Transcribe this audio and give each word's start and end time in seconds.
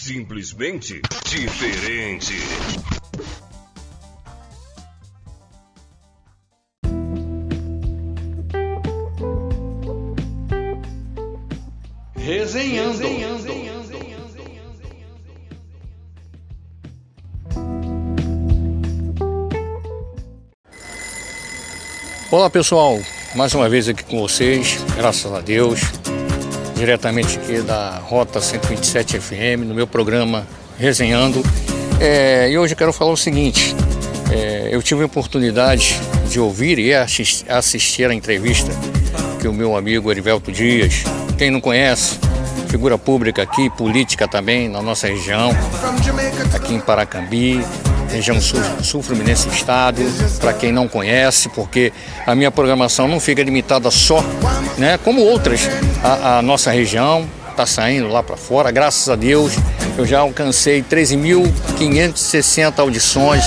Simplesmente 0.00 1.02
diferente. 1.26 2.32
Resenhando. 12.16 13.00
Olá 22.30 22.48
pessoal, 22.48 22.98
mais 23.34 23.52
uma 23.54 23.68
vez 23.68 23.86
aqui 23.86 24.04
com 24.04 24.20
vocês, 24.20 24.82
graças 24.96 25.30
a 25.30 25.42
Deus, 25.42 25.80
diretamente 26.80 27.38
aqui 27.38 27.60
da 27.60 27.98
Rota 27.98 28.40
127 28.40 29.20
FM, 29.20 29.66
no 29.66 29.74
meu 29.74 29.86
programa 29.86 30.46
Resenhando. 30.78 31.42
É, 32.00 32.50
e 32.50 32.56
hoje 32.56 32.72
eu 32.72 32.76
quero 32.78 32.90
falar 32.90 33.12
o 33.12 33.18
seguinte: 33.18 33.76
é, 34.32 34.70
eu 34.72 34.82
tive 34.82 35.02
a 35.02 35.06
oportunidade 35.06 36.00
de 36.30 36.40
ouvir 36.40 36.78
e 36.78 36.90
assistir 36.94 38.08
a 38.08 38.14
entrevista 38.14 38.72
que 39.38 39.46
o 39.46 39.52
meu 39.52 39.76
amigo 39.76 40.10
Erivelto 40.10 40.50
Dias, 40.50 41.04
quem 41.36 41.50
não 41.50 41.60
conhece, 41.60 42.18
figura 42.68 42.96
pública 42.96 43.42
aqui, 43.42 43.68
política 43.68 44.26
também 44.26 44.66
na 44.66 44.80
nossa 44.80 45.06
região, 45.06 45.50
aqui 46.54 46.72
em 46.72 46.80
Paracambi, 46.80 47.60
região 48.10 48.40
sul, 48.40 48.60
sul 48.82 49.02
Fluminense 49.02 49.48
Estado, 49.48 50.02
para 50.40 50.52
quem 50.52 50.72
não 50.72 50.88
conhece, 50.88 51.48
porque 51.50 51.92
a 52.26 52.34
minha 52.34 52.50
programação 52.50 53.08
não 53.08 53.20
fica 53.20 53.42
limitada 53.42 53.90
só, 53.90 54.24
né, 54.76 54.98
como 55.02 55.22
outras, 55.22 55.68
a, 56.02 56.38
a 56.38 56.42
nossa 56.42 56.70
região 56.70 57.28
está 57.50 57.66
saindo 57.66 58.08
lá 58.08 58.22
para 58.22 58.36
fora, 58.36 58.70
graças 58.70 59.08
a 59.08 59.16
Deus, 59.16 59.54
eu 59.98 60.06
já 60.06 60.20
alcancei 60.20 60.82
13.560 60.82 62.78
audições 62.78 63.44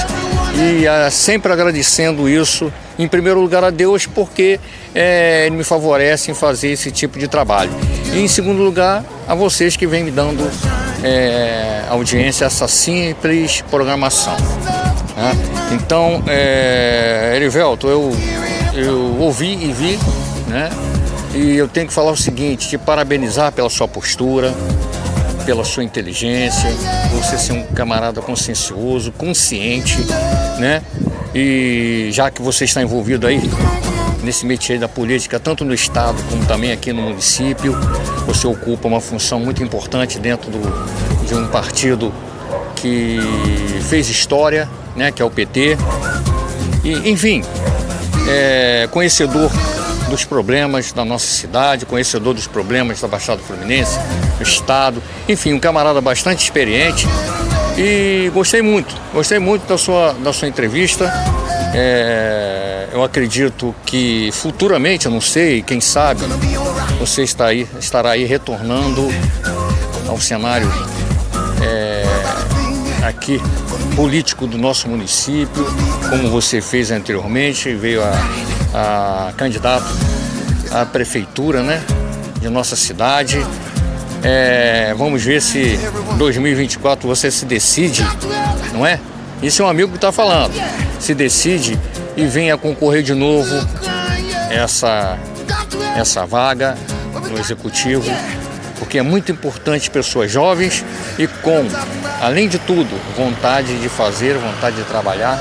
e 0.55 0.85
uh, 0.85 1.09
sempre 1.11 1.51
agradecendo 1.51 2.29
isso, 2.29 2.71
em 2.97 3.07
primeiro 3.07 3.41
lugar 3.41 3.63
a 3.63 3.71
Deus, 3.71 4.05
porque 4.05 4.59
é, 4.93 5.47
ele 5.47 5.55
me 5.55 5.63
favorece 5.63 6.29
em 6.29 6.33
fazer 6.35 6.69
esse 6.69 6.91
tipo 6.91 7.17
de 7.17 7.27
trabalho. 7.27 7.71
E 8.13 8.19
em 8.19 8.27
segundo 8.27 8.61
lugar, 8.61 9.03
a 9.27 9.35
vocês 9.35 9.75
que 9.75 9.87
vêm 9.87 10.03
me 10.03 10.11
dando 10.11 10.49
é, 11.03 11.83
audiência 11.89 12.45
essa 12.45 12.67
simples 12.67 13.61
programação. 13.69 14.35
Né? 15.15 15.31
Então, 15.73 16.23
é, 16.27 17.33
Erivelto, 17.35 17.87
eu, 17.87 18.11
eu 18.73 19.17
ouvi 19.19 19.53
e 19.53 19.71
vi, 19.71 19.99
né? 20.47 20.69
E 21.33 21.55
eu 21.55 21.67
tenho 21.67 21.87
que 21.87 21.93
falar 21.93 22.11
o 22.11 22.17
seguinte, 22.17 22.69
te 22.69 22.77
parabenizar 22.77 23.51
pela 23.51 23.69
sua 23.69 23.87
postura, 23.87 24.53
pela 25.45 25.63
sua 25.63 25.83
inteligência, 25.83 26.69
você 27.11 27.37
ser 27.37 27.53
um 27.53 27.63
camarada 27.63 28.21
consciencioso, 28.21 29.11
consciente, 29.11 29.97
né? 30.59 30.81
E 31.33 32.09
já 32.11 32.29
que 32.29 32.41
você 32.41 32.65
está 32.65 32.81
envolvido 32.81 33.25
aí 33.25 33.41
nesse 34.23 34.45
métier 34.45 34.79
da 34.79 34.87
política, 34.87 35.39
tanto 35.39 35.63
no 35.65 35.73
estado 35.73 36.21
como 36.29 36.45
também 36.45 36.71
aqui 36.71 36.91
no 36.93 37.01
município, 37.03 37.75
você 38.25 38.47
ocupa 38.47 38.87
uma 38.87 39.01
função 39.01 39.39
muito 39.39 39.61
importante 39.61 40.17
dentro 40.17 40.49
do, 40.49 41.27
de 41.27 41.35
um 41.35 41.47
partido 41.47 42.13
que 42.75 43.19
fez 43.89 44.09
história, 44.09 44.69
né? 44.95 45.11
Que 45.11 45.21
é 45.21 45.25
o 45.25 45.29
PT. 45.29 45.77
E, 46.83 47.09
enfim, 47.09 47.43
é, 48.27 48.87
conhecedor 48.91 49.51
dos 50.09 50.25
problemas 50.25 50.91
da 50.91 51.03
nossa 51.05 51.25
cidade, 51.25 51.85
conhecedor 51.85 52.33
dos 52.33 52.47
problemas 52.47 52.99
da 53.01 53.07
Baixada 53.07 53.41
Fluminense, 53.41 53.97
do 54.37 54.43
Estado, 54.43 55.01
enfim, 55.27 55.53
um 55.53 55.59
camarada 55.59 56.01
bastante 56.01 56.43
experiente 56.43 57.07
e 57.77 58.29
gostei 58.33 58.61
muito, 58.61 58.95
gostei 59.13 59.39
muito 59.39 59.65
da 59.67 59.77
sua, 59.77 60.13
da 60.13 60.31
sua 60.31 60.47
entrevista. 60.47 61.11
É, 61.73 62.72
eu 62.93 63.03
acredito 63.03 63.73
que 63.87 64.29
futuramente, 64.31 65.07
eu 65.07 65.11
não 65.11 65.19
sei, 65.19 65.63
quem 65.63 65.81
sabe, 65.81 66.21
você 66.99 67.23
está 67.23 67.47
aí, 67.47 67.67
estará 67.79 68.11
aí 68.11 68.23
retornando 68.23 69.09
ao 70.07 70.21
cenário 70.21 70.71
é, 71.59 72.05
aqui 73.03 73.41
político 73.95 74.45
do 74.45 74.59
nosso 74.59 74.87
município, 74.87 75.65
como 76.07 76.29
você 76.29 76.61
fez 76.61 76.91
anteriormente, 76.91 77.73
veio 77.73 78.03
a, 78.03 79.29
a 79.29 79.33
candidato 79.33 79.87
à 80.71 80.85
prefeitura 80.85 81.63
né, 81.63 81.83
de 82.39 82.47
nossa 82.47 82.75
cidade. 82.75 83.43
É, 84.21 84.93
vamos 84.95 85.23
ver 85.23 85.41
se 85.41 85.79
2024 86.17 87.07
você 87.07 87.31
se 87.31 87.45
decide, 87.45 88.05
não 88.71 88.85
é? 88.85 88.99
Isso 89.41 89.63
é 89.63 89.65
um 89.65 89.67
amigo 89.67 89.89
que 89.89 89.97
está 89.97 90.11
falando. 90.11 90.53
Se 90.99 91.13
decide 91.15 91.77
e 92.15 92.25
venha 92.25 92.57
concorrer 92.57 93.03
de 93.03 93.13
novo 93.13 93.55
essa, 94.49 95.17
essa 95.95 96.25
vaga 96.25 96.77
no 97.29 97.39
executivo 97.39 98.09
porque 98.83 98.97
é 98.97 99.01
muito 99.01 99.31
importante 99.31 99.89
pessoas 99.89 100.29
jovens 100.29 100.83
e 101.17 101.25
com, 101.25 101.65
além 102.21 102.49
de 102.49 102.59
tudo, 102.59 102.99
vontade 103.15 103.79
de 103.79 103.87
fazer, 103.87 104.37
vontade 104.37 104.75
de 104.75 104.83
trabalhar, 104.83 105.37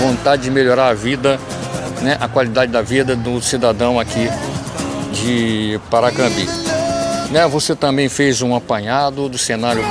vontade 0.00 0.42
de 0.42 0.50
melhorar 0.50 0.88
a 0.88 0.94
vida, 0.94 1.38
né, 2.02 2.16
a 2.20 2.26
qualidade 2.26 2.72
da 2.72 2.82
vida 2.82 3.14
do 3.14 3.40
cidadão 3.40 4.00
aqui 4.00 4.28
de 5.12 5.80
Paracambi. 5.88 6.48
Né, 7.30 7.46
você 7.46 7.76
também 7.76 8.08
fez 8.08 8.42
um 8.42 8.56
apanhado 8.56 9.28
do 9.28 9.38
cenário 9.38 9.84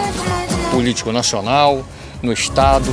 político 0.69 1.12
nacional, 1.12 1.85
no 2.22 2.31
estado, 2.34 2.91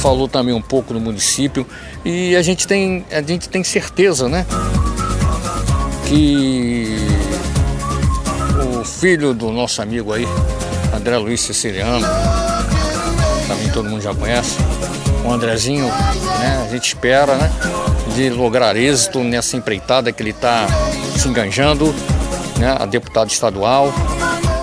falou 0.00 0.28
também 0.28 0.54
um 0.54 0.62
pouco 0.62 0.94
no 0.94 1.00
município 1.00 1.66
e 2.04 2.34
a 2.36 2.42
gente 2.42 2.66
tem, 2.66 3.04
a 3.10 3.22
gente 3.22 3.48
tem 3.48 3.62
certeza, 3.64 4.28
né, 4.28 4.46
que 6.06 6.96
filho 9.00 9.32
do 9.32 9.50
nosso 9.50 9.80
amigo 9.80 10.12
aí, 10.12 10.28
André 10.94 11.16
Luiz 11.16 11.40
Siciliano, 11.40 12.06
também 13.48 13.70
todo 13.70 13.88
mundo 13.88 14.02
já 14.02 14.14
conhece. 14.14 14.56
O 15.24 15.32
Andrezinho, 15.32 15.86
né, 15.86 16.66
a 16.66 16.70
gente 16.70 16.88
espera, 16.88 17.34
né, 17.36 17.50
de 18.14 18.28
lograr 18.28 18.76
êxito 18.76 19.20
nessa 19.20 19.56
empreitada 19.56 20.12
que 20.12 20.22
ele 20.22 20.30
está 20.30 20.66
se 21.16 21.26
enganjando, 21.28 21.94
né, 22.58 22.76
a 22.78 22.84
deputado 22.84 23.30
estadual. 23.30 23.90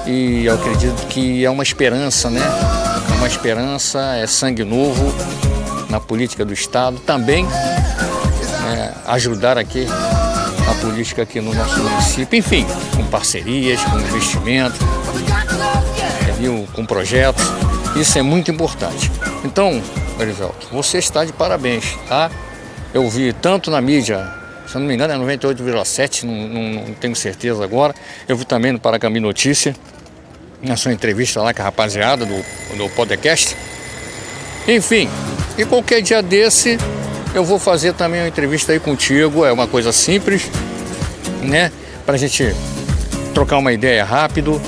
E 0.05 0.45
eu 0.45 0.53
acredito 0.53 1.07
que 1.07 1.43
é 1.43 1.49
uma 1.49 1.63
esperança, 1.63 2.29
né? 2.29 2.41
É 3.17 3.19
uma 3.19 3.27
esperança, 3.27 4.15
é 4.15 4.27
sangue 4.27 4.63
novo 4.63 5.11
na 5.89 5.99
política 5.99 6.45
do 6.45 6.53
Estado. 6.53 6.99
Também 6.99 7.47
é, 7.47 8.93
ajudar 9.07 9.57
aqui 9.57 9.87
a 10.69 10.73
política 10.75 11.23
aqui 11.23 11.41
no 11.41 11.51
nosso 11.51 11.81
município, 11.81 12.37
enfim, 12.37 12.63
com 12.95 13.03
parcerias, 13.07 13.83
com 13.85 13.99
investimento, 13.99 14.77
entendeu? 16.21 16.67
com 16.73 16.85
projetos. 16.85 17.43
Isso 17.95 18.19
é 18.19 18.21
muito 18.21 18.51
importante. 18.51 19.11
Então, 19.43 19.81
Erivelto, 20.19 20.67
você 20.71 20.99
está 20.99 21.25
de 21.25 21.33
parabéns, 21.33 21.97
tá? 22.07 22.29
Eu 22.93 23.09
vi 23.09 23.33
tanto 23.33 23.71
na 23.71 23.81
mídia, 23.81 24.31
se 24.67 24.75
eu 24.75 24.81
não 24.81 24.87
me 24.87 24.93
engano 24.93 25.11
é 25.11 25.35
98,7, 25.37 26.23
não, 26.23 26.33
não, 26.33 26.85
não, 26.85 26.93
tenho 26.93 27.15
certeza 27.15 27.63
agora. 27.63 27.95
Eu 28.27 28.37
vi 28.37 28.45
também 28.45 28.71
no 28.71 28.79
Paracambi 28.79 29.19
Notícia, 29.19 29.75
na 30.61 30.75
sua 30.75 30.93
entrevista 30.93 31.41
lá 31.41 31.53
com 31.53 31.61
a 31.61 31.65
rapaziada 31.65 32.25
do, 32.25 32.43
do 32.75 32.89
podcast. 32.89 33.55
Enfim, 34.67 35.09
e 35.57 35.65
qualquer 35.65 36.01
dia 36.01 36.21
desse 36.21 36.77
eu 37.33 37.43
vou 37.43 37.59
fazer 37.59 37.93
também 37.93 38.21
uma 38.21 38.27
entrevista 38.27 38.71
aí 38.71 38.79
contigo, 38.79 39.45
é 39.45 39.51
uma 39.51 39.67
coisa 39.67 39.91
simples, 39.91 40.49
né? 41.41 41.71
Pra 42.05 42.17
gente 42.17 42.55
trocar 43.33 43.57
uma 43.57 43.71
ideia 43.71 44.03
rápido, 44.03 44.61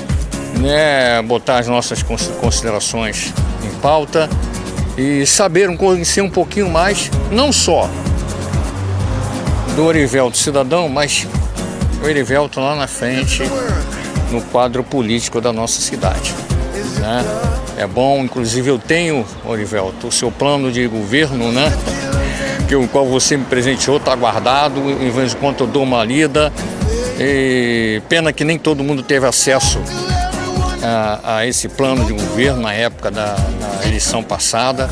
né? 0.58 1.20
Botar 1.22 1.58
as 1.58 1.66
nossas 1.66 2.02
considerações 2.02 3.32
em 3.64 3.80
pauta 3.80 4.28
e 4.96 5.26
saber 5.26 5.74
conhecer 5.76 6.20
um 6.20 6.30
pouquinho 6.30 6.68
mais, 6.68 7.10
não 7.30 7.52
só 7.52 7.90
do 9.74 9.84
Orivelto 9.84 10.36
cidadão, 10.36 10.88
mas 10.88 11.26
o 12.02 12.06
Orivelto 12.06 12.60
lá 12.60 12.74
na 12.74 12.86
frente 12.86 13.42
no 14.30 14.40
quadro 14.42 14.82
político 14.82 15.40
da 15.40 15.52
nossa 15.52 15.80
cidade. 15.80 16.34
Né? 16.98 17.24
É 17.76 17.86
bom, 17.86 18.22
inclusive 18.22 18.68
eu 18.70 18.78
tenho, 18.78 19.26
Orivelto, 19.44 20.08
o 20.08 20.12
seu 20.12 20.30
plano 20.30 20.70
de 20.70 20.86
governo, 20.86 21.50
né? 21.50 21.72
que 22.68 22.76
o 22.76 22.86
qual 22.86 23.04
você 23.06 23.36
me 23.36 23.44
presenteou 23.44 23.96
está 23.96 24.14
guardado, 24.14 24.78
em 24.78 25.10
vez 25.10 25.30
de 25.30 25.36
quanto 25.36 25.64
eu 25.64 25.66
dou 25.66 25.82
uma 25.82 26.04
lida. 26.04 26.52
E 27.18 28.00
pena 28.08 28.32
que 28.32 28.44
nem 28.44 28.58
todo 28.58 28.84
mundo 28.84 29.02
teve 29.02 29.26
acesso 29.26 29.80
a, 30.82 31.36
a 31.36 31.46
esse 31.46 31.68
plano 31.68 32.04
de 32.04 32.12
governo 32.12 32.62
na 32.62 32.72
época 32.72 33.10
da, 33.10 33.36
eleição 33.84 34.22
passada. 34.22 34.88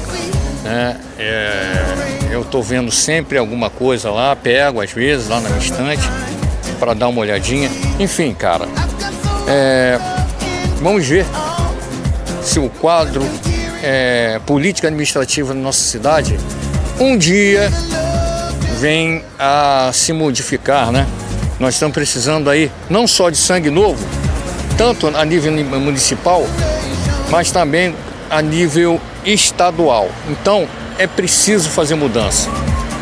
Né? 0.64 0.96
É, 1.19 1.84
eu 2.31 2.43
estou 2.43 2.62
vendo 2.62 2.91
sempre 2.91 3.38
alguma 3.38 3.70
coisa 3.70 4.11
lá, 4.11 4.34
pego 4.34 4.81
às 4.81 4.91
vezes 4.93 5.29
lá 5.29 5.41
na 5.41 5.56
estante 5.56 6.02
para 6.79 6.94
dar 6.94 7.08
uma 7.08 7.20
olhadinha. 7.20 7.70
Enfim, 7.99 8.34
cara, 8.34 8.67
é, 9.49 9.99
vamos 10.81 11.06
ver 11.06 11.27
se 12.43 12.59
o 12.59 12.69
quadro 12.69 13.23
é, 13.83 14.41
política 14.47 14.89
administrativa 14.89 15.55
na 15.55 15.61
nossa 15.61 15.81
cidade 15.81 16.39
um 17.00 17.17
dia 17.17 17.71
vem 18.79 19.25
a 19.39 19.91
se 19.93 20.12
modificar, 20.12 20.93
né? 20.93 21.06
Nós 21.59 21.75
estamos 21.75 21.95
precisando 21.95 22.50
aí 22.50 22.71
não 22.89 23.06
só 23.06 23.31
de 23.31 23.37
sangue 23.37 23.71
novo, 23.71 24.05
tanto 24.77 25.09
a 25.09 25.25
nível 25.25 25.53
municipal, 25.81 26.47
mas 27.31 27.51
também 27.51 27.94
a 28.31 28.43
nível 28.43 29.01
estadual. 29.25 30.09
Então 30.29 30.69
é 30.99 31.06
preciso 31.06 31.69
fazer 31.71 31.94
mudança. 31.94 32.49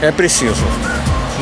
É 0.01 0.11
preciso. 0.11 0.63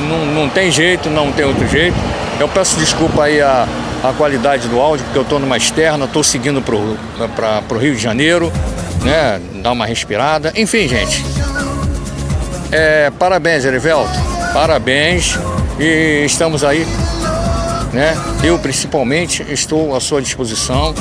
Não, 0.09 0.27
não 0.27 0.49
tem 0.49 0.71
jeito, 0.71 1.11
não 1.11 1.31
tem 1.33 1.45
outro 1.45 1.67
jeito. 1.69 1.97
Eu 2.41 2.49
peço 2.49 2.77
desculpa 2.77 3.25
aí 3.25 3.41
a, 3.41 3.67
a 4.05 4.13
qualidade 4.13 4.69
do 4.69 4.79
áudio, 4.79 5.03
porque 5.07 5.19
eu 5.19 5.23
estou 5.23 5.39
numa 5.39 5.57
externa, 5.57 6.05
estou 6.05 6.23
seguindo 6.23 6.61
para 6.61 7.75
o 7.75 7.79
Rio 7.79 7.97
de 7.97 8.03
Janeiro, 8.03 8.53
né? 9.03 9.41
Dar 9.63 9.73
uma 9.73 9.87
respirada. 9.87 10.53
Enfim, 10.55 10.87
gente. 10.87 11.25
É, 12.71 13.11
parabéns, 13.19 13.65
Erivelto. 13.65 14.13
Parabéns. 14.53 15.39
E 15.81 16.23
estamos 16.27 16.63
aí, 16.63 16.87
né? 17.95 18.15
Eu 18.43 18.59
principalmente 18.59 19.43
estou 19.49 19.97
à 19.97 20.01
sua 20.01 20.21
disposição. 20.21 20.95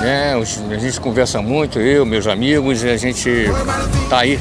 Né? 0.00 0.32
A 0.70 0.78
gente 0.78 0.98
conversa 1.00 1.42
muito, 1.42 1.78
eu, 1.78 2.06
meus 2.06 2.26
amigos, 2.26 2.84
e 2.84 2.88
a 2.88 2.96
gente 2.96 3.46
tá 4.08 4.20
aí 4.20 4.38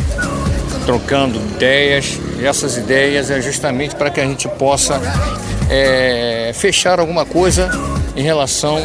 trocando 0.85 1.37
ideias. 1.37 2.17
E 2.39 2.45
essas 2.45 2.77
ideias 2.77 3.29
é 3.29 3.41
justamente 3.41 3.93
para 3.93 4.09
que 4.09 4.21
a 4.21 4.25
gente 4.25 4.47
possa 4.47 5.01
é, 5.69 6.51
fechar 6.53 6.99
alguma 6.99 7.25
coisa 7.25 7.69
em 8.15 8.21
relação 8.21 8.79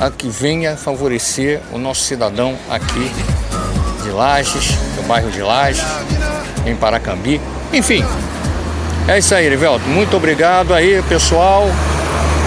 a 0.00 0.10
que 0.10 0.28
venha 0.28 0.76
favorecer 0.76 1.60
o 1.72 1.78
nosso 1.78 2.02
cidadão 2.02 2.56
aqui 2.68 3.10
de 4.02 4.10
Lages, 4.10 4.72
do 4.96 5.06
bairro 5.06 5.30
de 5.30 5.40
Lages, 5.40 5.84
em 6.66 6.74
Paracambi. 6.74 7.40
Enfim, 7.72 8.04
é 9.06 9.18
isso 9.18 9.34
aí, 9.34 9.48
Rivelto. 9.48 9.86
Muito 9.86 10.16
obrigado 10.16 10.72
aí, 10.72 11.02
pessoal. 11.08 11.66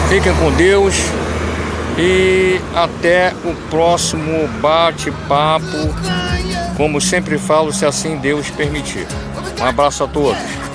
Fiquem 0.10 0.34
com 0.36 0.52
Deus. 0.52 0.96
E 1.98 2.62
até 2.76 3.34
o 3.44 3.54
próximo 3.70 4.48
bate-papo. 4.62 5.66
Como 6.76 7.02
sempre 7.02 7.38
falo, 7.38 7.74
se 7.74 7.86
assim 7.86 8.18
Deus 8.18 8.50
permitir. 8.52 9.08
Um 9.60 9.66
abraço 9.66 10.04
a 10.04 10.08
todos. 10.08 10.67